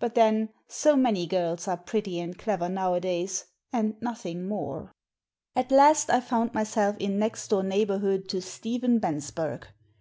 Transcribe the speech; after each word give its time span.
But 0.00 0.16
then 0.16 0.48
so 0.66 0.96
many 0.96 1.28
girls 1.28 1.68
are 1.68 1.76
pretty 1.76 2.18
and 2.18 2.36
clever 2.36 2.68
nowadays— 2.68 3.44
and 3.72 3.94
nothing 4.02 4.48
more. 4.48 4.90
At 5.54 5.70
last 5.70 6.10
I 6.10 6.18
found 6.18 6.52
myself 6.52 6.96
in 6.98 7.20
next 7.20 7.46
door 7.46 7.62
neighbourhood 7.62 8.28
to 8.30 8.42
Stephen 8.42 8.98
Bensberg. 8.98 9.68